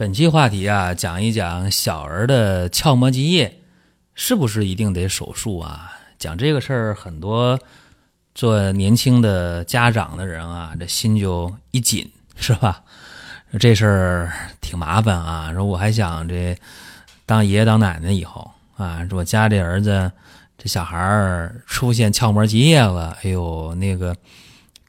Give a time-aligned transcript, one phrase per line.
[0.00, 3.60] 本期话题啊，讲一讲小儿的鞘膜积液
[4.14, 5.92] 是不是一定得手术啊？
[6.18, 7.60] 讲这个事儿，很多
[8.34, 12.82] 做年轻的家长的人啊，这心就一紧，是吧？
[13.58, 14.32] 这事儿
[14.62, 15.52] 挺麻烦啊。
[15.52, 16.56] 说我还想这
[17.26, 20.10] 当爷爷当奶奶以后啊，说我家这儿子
[20.56, 24.16] 这小孩儿出现鞘膜积液了，哎呦，那个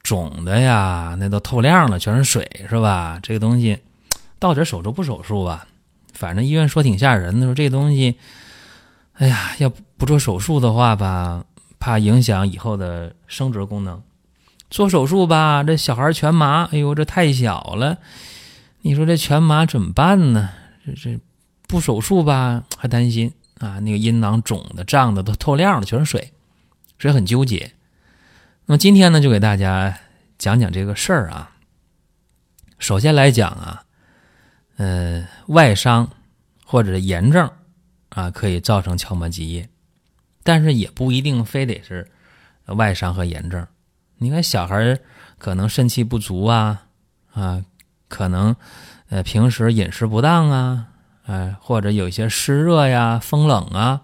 [0.03, 3.19] 肿的呀，那都透亮了，全是水，是吧？
[3.21, 3.77] 这个东西。
[4.41, 5.67] 到底手术不手术吧？
[6.13, 8.17] 反正医院说挺吓人的，说这东西，
[9.13, 11.45] 哎呀，要不做手术的话吧，
[11.77, 14.01] 怕影响以后的生殖功能。
[14.71, 17.99] 做手术吧，这小孩全麻，哎呦，这太小了。
[18.81, 20.49] 你说这全麻怎么办呢？
[20.83, 21.19] 这这
[21.67, 26.33] 不手术吧，还担心啊，那个阴囊肿的、胀的都透亮了，全是水，
[26.97, 27.73] 所以很纠结。
[28.65, 29.99] 那么今天呢，就给大家
[30.39, 31.51] 讲讲这个事儿啊。
[32.79, 33.83] 首先来讲啊。
[34.81, 36.09] 呃，外伤
[36.65, 37.47] 或者炎症
[38.09, 39.69] 啊，可以造成鞘膜积液，
[40.41, 42.09] 但是也不一定非得是
[42.65, 43.67] 外伤和炎症。
[44.17, 44.97] 你看小孩
[45.37, 46.87] 可能肾气不足啊
[47.31, 47.63] 啊，
[48.07, 48.55] 可能
[49.09, 50.87] 呃平时饮食不当啊，
[51.27, 54.01] 呃或者有一些湿热呀、风冷啊，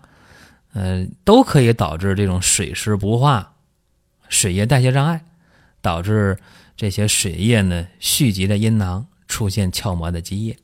[0.73, 3.56] 呃都可以导致这种水湿不化、
[4.30, 5.25] 水液代谢障碍，
[5.81, 6.38] 导致
[6.75, 10.56] 这些水液呢蓄积在阴囊，出现鞘膜的积液。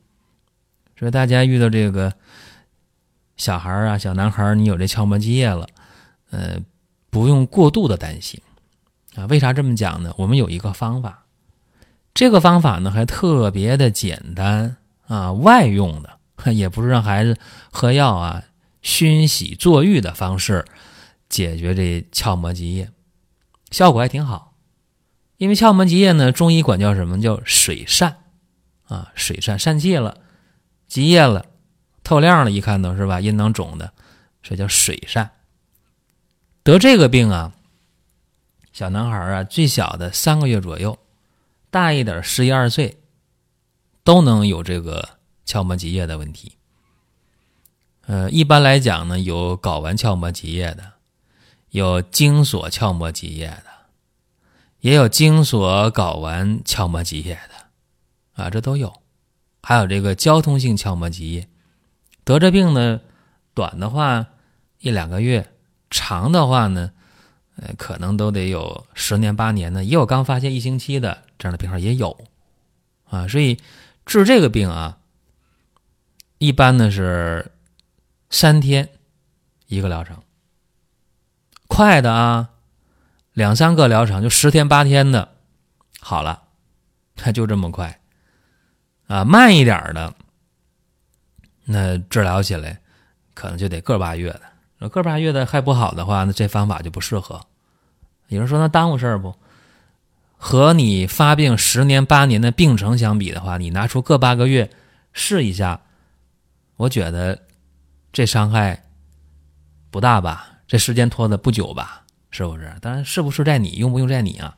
[0.96, 2.12] 说大家遇到这个
[3.36, 5.66] 小孩啊，小男孩你有这鞘膜积液了，
[6.30, 6.58] 呃，
[7.10, 8.40] 不用过度的担心
[9.16, 9.26] 啊。
[9.26, 10.14] 为啥这么讲呢？
[10.16, 11.24] 我们有一个方法，
[12.14, 14.76] 这个方法呢还特别的简单
[15.08, 16.18] 啊，外用的，
[16.52, 17.36] 也不是让孩子
[17.72, 18.44] 喝药啊、
[18.80, 20.64] 熏洗坐浴的方式
[21.28, 22.88] 解决这鞘膜积液，
[23.70, 24.52] 效果还挺好。
[25.38, 28.14] 因为鞘膜积液呢，中医管叫什么叫水疝
[28.86, 30.18] 啊，水疝疝气了。
[30.94, 31.46] 积液了，
[32.04, 33.20] 透亮了，一看到是吧？
[33.20, 33.92] 阴囊肿的，
[34.44, 35.28] 这叫水疝。
[36.62, 37.52] 得这个病啊，
[38.72, 40.96] 小男孩啊，最小的三个月左右，
[41.68, 42.98] 大一点十一二岁，
[44.04, 46.52] 都能有这个鞘膜积液的问题。
[48.02, 50.92] 呃，一般来讲呢，有睾丸鞘膜积液的，
[51.70, 53.64] 有精索鞘膜积液的，
[54.78, 58.94] 也有精索睾丸鞘膜积液的，啊，这都有。
[59.66, 61.48] 还有这个交通性鞘膜积液，
[62.22, 63.00] 得这病呢，
[63.54, 64.26] 短的话
[64.78, 65.50] 一两个月，
[65.88, 66.92] 长的话呢，
[67.56, 72.26] 呃，可能都得有十年八年的，也有刚发现一星期的这样的病号也有，
[73.08, 73.58] 啊，所以
[74.04, 74.98] 治这个病啊，
[76.36, 77.50] 一般呢是
[78.28, 78.90] 三天
[79.66, 80.22] 一个疗程，
[81.68, 82.50] 快的啊，
[83.32, 85.32] 两三个疗程就十天八天的
[86.00, 86.42] 好了，
[87.16, 87.98] 它 就这么快。
[89.06, 90.14] 啊，慢一点的，
[91.64, 92.80] 那治疗起来
[93.34, 94.42] 可能就得个把月的。
[94.78, 97.40] 那个把月的还不好的话，那这方法就不适合。
[98.28, 99.34] 有人说那耽误事儿不？
[100.36, 104.70] 和你发病十年八年的病程相比的话，你拿出个八个月
[105.12, 105.80] 试一下，
[106.76, 107.42] 我觉得
[108.12, 108.84] 这伤害
[109.90, 110.48] 不大吧？
[110.66, 112.02] 这时间拖的不久吧？
[112.30, 112.74] 是不是？
[112.80, 114.56] 当然是不是在你用不用在你啊？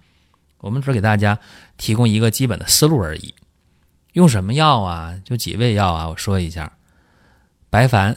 [0.58, 1.38] 我们只给大家
[1.76, 3.34] 提供一个基本的思路而已。
[4.16, 5.20] 用什么药啊？
[5.24, 6.08] 就几味药啊？
[6.08, 6.78] 我说一下：
[7.68, 8.16] 白矾、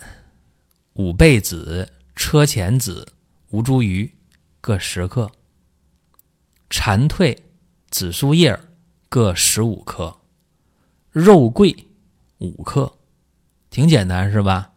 [0.94, 3.12] 五倍子、车前子、
[3.50, 4.09] 吴茱萸
[4.62, 5.28] 各十克；
[6.70, 7.38] 蝉蜕、
[7.90, 8.58] 紫苏叶
[9.09, 10.22] 各十五克；
[11.12, 11.88] 肉桂
[12.38, 12.94] 五克，
[13.70, 14.72] 挺简单是吧？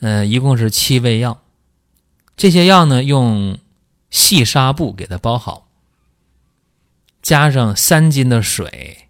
[0.00, 1.40] 嗯，一共是七味药。
[2.36, 3.60] 这些药呢，用
[4.10, 5.68] 细纱布给它包好，
[7.22, 9.05] 加上三斤的水。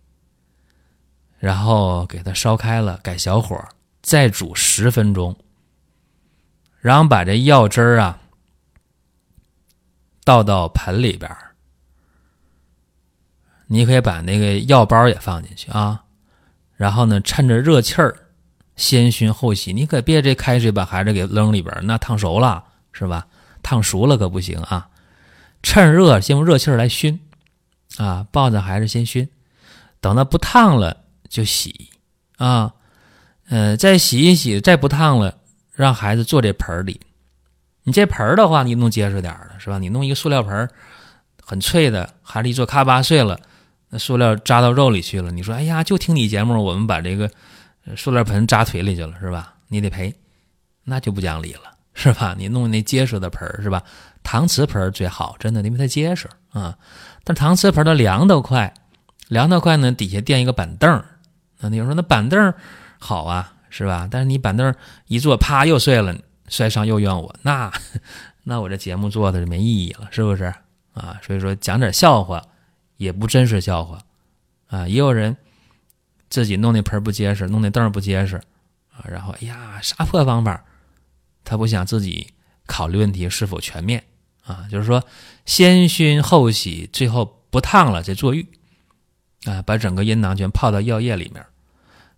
[1.38, 3.62] 然后给它烧开了，改小火，
[4.02, 5.36] 再煮十分钟。
[6.80, 8.20] 然后把这药汁儿啊
[10.24, 11.52] 倒到盆里边儿。
[13.66, 16.04] 你可以把那个药包也放进去啊。
[16.76, 18.14] 然后呢，趁着热气儿，
[18.76, 19.72] 先熏后洗。
[19.72, 23.26] 你可别这开水把孩子给扔里边，那烫熟了是吧？
[23.62, 24.88] 烫熟了可不行啊。
[25.62, 27.18] 趁热先用热气儿来熏
[27.96, 29.28] 啊，抱着孩子先熏，
[30.00, 31.04] 等它不烫了。
[31.36, 31.90] 就洗
[32.38, 32.72] 啊，
[33.50, 35.36] 呃，再洗一洗，再不烫了，
[35.74, 36.98] 让孩子坐这盆儿里。
[37.82, 39.78] 你这盆儿的话，你弄结实点儿的是吧？
[39.78, 40.70] 你弄一个塑料盆儿，
[41.42, 43.38] 很脆的，孩子一坐咔吧碎了，
[43.90, 45.30] 那塑料扎到肉里去了。
[45.30, 47.30] 你说，哎呀，就听你节目，我们把这个
[47.94, 49.56] 塑料盆扎腿里去了，是吧？
[49.68, 50.14] 你得赔，
[50.84, 52.34] 那就不讲理了，是吧？
[52.38, 53.82] 你弄那结实的盆是吧？
[54.24, 56.78] 搪瓷盆最好，真的，因为它结实啊。
[57.24, 58.72] 但搪瓷盆儿它凉得快，
[59.28, 61.04] 凉得快呢，底下垫一个板凳
[61.60, 62.54] 那你说那板凳
[62.98, 64.08] 好啊，是吧？
[64.10, 64.74] 但是你板凳
[65.06, 66.16] 一坐，啪又碎了。
[66.48, 67.72] 摔伤又怨我，那
[68.44, 70.44] 那我这节目做的就没意义了，是不是
[70.94, 71.18] 啊？
[71.20, 72.40] 所以说讲点笑话
[72.98, 73.98] 也不真是笑话
[74.68, 74.86] 啊。
[74.86, 75.36] 也有人
[76.30, 78.36] 自己弄那盆不结实，弄那凳不结实
[78.92, 80.62] 啊，然后哎呀啥破方法，
[81.42, 82.28] 他不想自己
[82.64, 84.04] 考虑问题是否全面
[84.44, 84.68] 啊？
[84.70, 85.02] 就是说
[85.46, 88.46] 先熏后洗，最后不烫了再坐浴
[89.46, 91.42] 啊，把整个阴囊全泡到药液里面，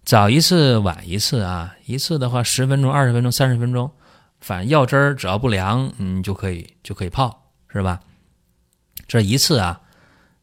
[0.04, 3.90] 早一次晚一次啊，一次的话十分钟、二十分钟、三十分钟。
[4.40, 8.00] 反正药汁儿只要不凉，你就可以就可以泡，是吧？
[9.08, 9.80] 这一次啊，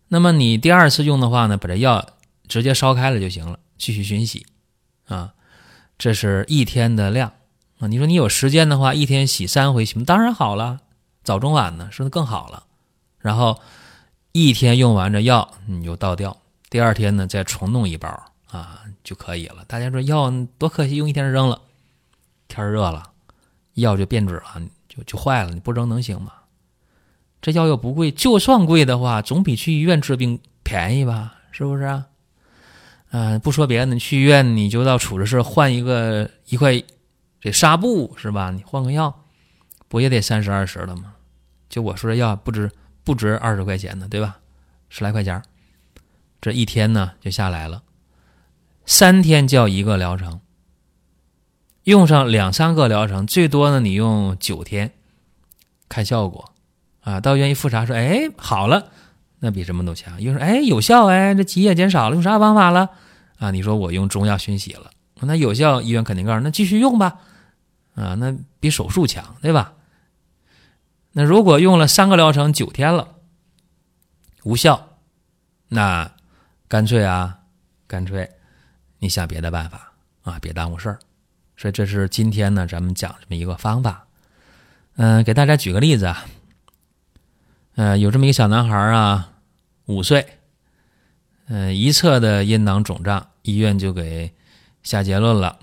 [0.09, 2.05] 那么你第二次用的话呢，把这药
[2.47, 4.45] 直接烧开了就行了，继续熏洗
[5.07, 5.33] 啊。
[5.97, 7.31] 这是一天的量
[7.79, 7.87] 啊。
[7.87, 10.81] 你说你有时间的话，一天洗三回行当然好了，
[11.23, 12.63] 早中晚呢，说的更好了。
[13.19, 13.61] 然后
[14.33, 16.35] 一天用完这药，你就倒掉，
[16.75, 18.09] 第二天呢再重弄一包
[18.51, 19.63] 啊就可以了。
[19.65, 21.61] 大家说药多可惜，用一天扔了，
[22.49, 23.13] 天热了。
[23.75, 25.51] 药就变质了，就就坏了。
[25.51, 26.33] 你不扔能行吗？
[27.41, 31.35] 这药又不贵，就算贵的话，总比去医院治病便宜吧？
[31.53, 32.07] 是不是啊？
[33.11, 36.83] 嗯，不说别的，你去医院你就到处置室换一个一块
[37.39, 38.51] 这纱布是吧？
[38.51, 39.23] 你换个药，
[39.87, 41.13] 不也得三十二十了吗？
[41.69, 42.69] 就我说这药不值
[43.05, 44.39] 不值二十块钱呢，对吧？
[44.89, 45.41] 十来块钱，
[46.41, 47.83] 这一天呢就下来了，
[48.85, 50.41] 三天叫一个疗程。
[51.83, 54.91] 用上两三个疗程，最多呢，你用九天，
[55.87, 56.51] 看效果，
[57.01, 58.89] 啊，到愿意复查说，哎，好了，
[59.39, 60.19] 那比什么都强。
[60.19, 62.89] 又说，哎，有效，哎，这积液减少了，用啥方法了？
[63.37, 64.89] 啊，你说我用中药熏洗了，
[65.21, 67.19] 那有效，医院肯定告诉那继续用吧，
[67.93, 69.73] 啊，那比手术强，对吧？
[71.11, 73.15] 那如果用了三个疗程九天了，
[74.43, 74.97] 无效，
[75.67, 76.14] 那
[76.75, 77.39] 干脆啊，
[77.87, 78.29] 干脆
[78.99, 79.93] 你想别的办法
[80.23, 80.99] 啊，别耽误事儿。
[81.55, 84.05] 所以这是今天呢，咱们讲这么一个方法。
[84.97, 86.25] 嗯，给大家举个例子啊。
[87.75, 89.31] 呃，有这么一个小男孩啊，
[89.85, 90.27] 五岁，
[91.47, 94.33] 嗯，一侧的阴囊肿胀，医院就给
[94.83, 95.57] 下结论了，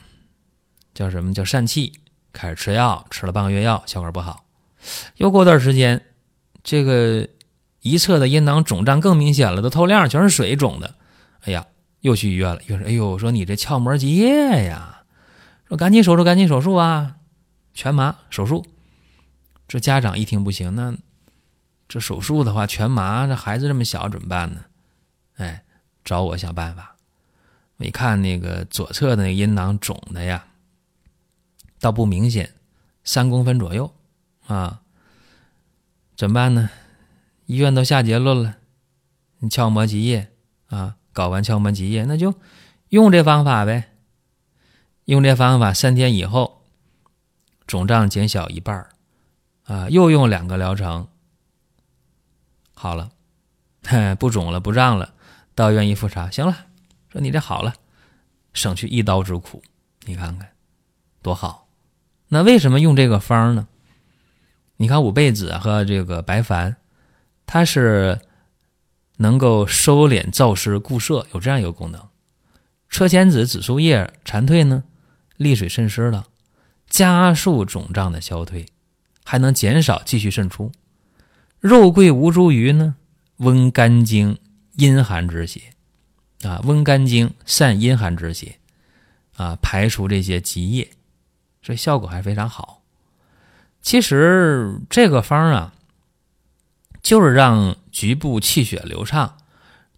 [0.95, 1.93] 叫什么叫疝气，
[2.33, 4.47] 开始吃药，吃了半个月药，效果不好。
[5.17, 6.07] 又过段时间，
[6.65, 7.29] 这个
[7.83, 10.95] 一侧的阴囊肿胀更明显了，都透亮，全是水肿的。
[11.43, 11.67] 哎呀，
[12.01, 15.05] 又去医院了，又说，哎呦，说你这鞘膜积液呀。
[15.69, 17.17] 说赶紧手术，赶紧手术啊！
[17.73, 18.67] 全麻手术。
[19.67, 20.95] 这家长一听不行，那
[21.89, 24.65] 这手术的话全麻，这孩子这么小怎么办呢？
[25.37, 25.65] 哎，
[26.05, 26.97] 找我想办法。
[27.79, 30.45] 我一看那个左侧的那个阴囊肿的呀，
[31.81, 32.53] 倒不明显，
[33.03, 33.95] 三公分左右
[34.47, 34.83] 啊。
[36.15, 36.69] 怎么办呢？
[37.47, 38.59] 医院都下结论了，
[39.39, 40.29] 你鞘膜积液
[40.67, 42.35] 啊，睾丸鞘膜积液，那就
[42.89, 43.91] 用这方法呗。
[45.05, 46.65] 用这方法三天以后，
[47.67, 48.89] 肿胀减小一半
[49.65, 51.09] 啊，又用两个疗程，
[52.73, 53.11] 好了，
[54.19, 55.15] 不肿了，不胀了，
[55.55, 56.67] 到医院一复查，行了，
[57.11, 57.75] 说你这好了，
[58.53, 59.63] 省去一刀之苦，
[60.05, 60.49] 你看看
[61.21, 61.69] 多好。
[62.29, 63.67] 那为什么用这个方呢？
[64.77, 66.77] 你看五倍子和这个白矾，
[67.45, 68.21] 它是
[69.17, 72.09] 能够收敛燥湿固摄，有这样一个功能。
[72.89, 74.85] 车前子、紫苏叶、蝉蜕呢？
[75.37, 76.27] 利水渗湿了，
[76.89, 78.67] 加速肿胀的消退，
[79.25, 80.71] 还能减少继续渗出。
[81.59, 82.97] 肉桂吴茱萸呢，
[83.39, 84.39] 温肝经、
[84.77, 85.61] 阴寒之邪
[86.43, 88.59] 啊，温肝经、散阴寒之邪
[89.37, 90.91] 啊，排除这些积液，
[91.63, 92.83] 所以效果还非常好。
[93.81, 95.75] 其实这个方啊，
[97.03, 99.37] 就是让局部气血流畅，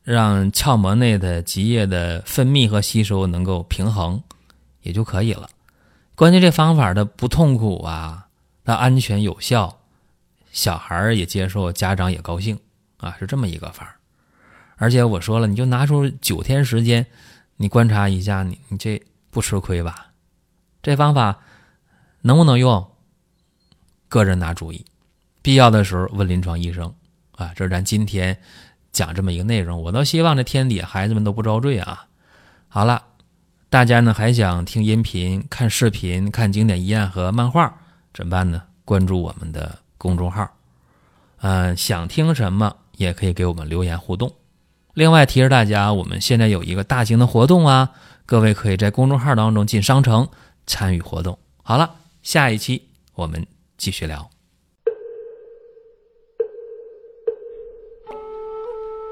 [0.03, 4.23] 让鞘膜内的积液的分泌和吸收能够平衡。
[4.83, 5.49] 也就可以了。
[6.15, 8.29] 关键这方法的不痛苦啊，
[8.67, 9.79] 它安全有效，
[10.53, 12.61] 小孩也接受，家长也高兴
[12.99, 13.97] 啊，是这么一个法儿。
[14.77, 17.07] 而且我说了，你就拿出九天时间，
[17.57, 20.09] 你观察一下，你你这不吃亏吧？
[20.83, 21.39] 这方法
[22.21, 22.87] 能不能用？
[24.11, 24.85] 个人拿主意，
[25.41, 26.95] 必要的时候问临床医生
[27.37, 27.53] 啊。
[27.55, 28.37] 这是咱今天
[28.93, 32.07] 讲这么一个内容，我倒希望这天底下孩子们都不遭罪啊。
[32.69, 33.03] 好了，
[33.71, 37.75] 大家呢还想听音频、看视频、看经典遗案和漫画，
[38.13, 38.63] 怎么办呢？
[38.85, 40.47] 关注我们的公众号，
[41.39, 44.33] 嗯，想听什么也可以给我们留言互动。
[44.93, 47.91] 另外提示大家，我们现在有一个大型的活动啊，
[48.27, 50.29] 各位可以在公众号当中进商城
[50.67, 51.39] 参与活动。
[51.63, 53.47] 好了，下一期我们
[53.79, 54.34] 继续聊。